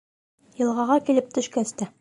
[0.63, 1.89] Йылғаға килеп төшкәс тә: